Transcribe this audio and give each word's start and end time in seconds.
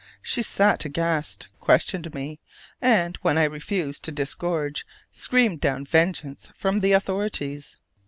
She 0.23 0.41
sat 0.41 0.83
aghast, 0.83 1.49
questioned 1.59 2.11
me, 2.15 2.39
and, 2.81 3.17
when 3.17 3.37
I 3.37 3.43
refused 3.43 4.03
to 4.05 4.11
disgorge, 4.11 4.83
screamed 5.11 5.61
down 5.61 5.85
vengeance 5.85 6.49
from 6.55 6.79
the 6.79 6.93
authorities. 6.93 7.77